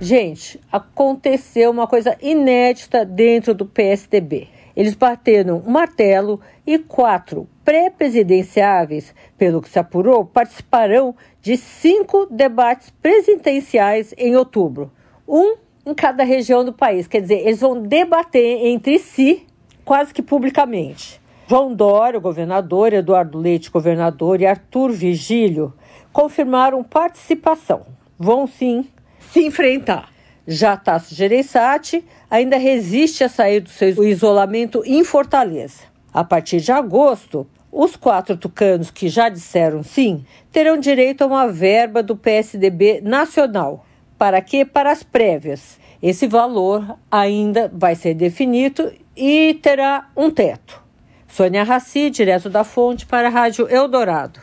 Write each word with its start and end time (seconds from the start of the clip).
Gente, 0.00 0.60
aconteceu 0.70 1.72
uma 1.72 1.88
coisa 1.88 2.16
inédita 2.22 3.04
dentro 3.04 3.52
do 3.52 3.66
PSDB. 3.66 4.46
Eles 4.76 4.94
bateram 4.94 5.60
um 5.66 5.70
martelo 5.70 6.40
e 6.64 6.78
quatro 6.78 7.48
pré-presidenciáveis, 7.64 9.12
pelo 9.36 9.60
que 9.60 9.68
se 9.68 9.76
apurou, 9.76 10.24
participarão 10.24 11.16
de 11.42 11.56
cinco 11.56 12.26
debates 12.30 12.90
presidenciais 13.02 14.14
em 14.16 14.36
outubro. 14.36 14.92
Um 15.26 15.56
em 15.84 15.92
cada 15.94 16.22
região 16.22 16.64
do 16.64 16.72
país. 16.72 17.08
Quer 17.08 17.22
dizer, 17.22 17.40
eles 17.40 17.60
vão 17.60 17.82
debater 17.82 18.66
entre 18.66 19.00
si, 19.00 19.46
quase 19.84 20.14
que 20.14 20.22
publicamente. 20.22 21.20
João 21.48 21.74
Dória, 21.74 22.20
governador, 22.20 22.92
Eduardo 22.92 23.36
Leite, 23.36 23.68
governador, 23.68 24.40
e 24.40 24.46
Arthur 24.46 24.92
Vigílio 24.92 25.72
confirmaram 26.12 26.84
participação. 26.84 27.86
Vão 28.16 28.46
sim 28.46 28.86
se 29.32 29.44
enfrentar. 29.44 30.10
Já 30.46 30.76
Tasso 30.76 31.14
Gereissati 31.14 32.04
ainda 32.30 32.56
resiste 32.56 33.22
a 33.22 33.28
sair 33.28 33.60
do 33.60 33.68
seu 33.68 34.02
isolamento 34.04 34.82
em 34.86 35.04
Fortaleza. 35.04 35.82
A 36.12 36.24
partir 36.24 36.60
de 36.60 36.72
agosto, 36.72 37.46
os 37.70 37.96
quatro 37.96 38.36
tucanos 38.36 38.90
que 38.90 39.08
já 39.08 39.28
disseram 39.28 39.82
sim 39.82 40.24
terão 40.50 40.78
direito 40.78 41.22
a 41.22 41.26
uma 41.26 41.48
verba 41.48 42.02
do 42.02 42.16
PSDB 42.16 43.00
nacional. 43.02 43.84
Para 44.16 44.40
quê? 44.40 44.64
Para 44.64 44.90
as 44.90 45.02
prévias. 45.02 45.78
Esse 46.02 46.26
valor 46.26 46.96
ainda 47.10 47.70
vai 47.72 47.94
ser 47.94 48.14
definido 48.14 48.90
e 49.16 49.54
terá 49.62 50.08
um 50.16 50.30
teto. 50.30 50.82
Sônia 51.28 51.62
Raci, 51.62 52.08
direto 52.08 52.48
da 52.48 52.64
fonte 52.64 53.04
para 53.04 53.28
a 53.28 53.30
Rádio 53.30 53.68
Eldorado. 53.68 54.40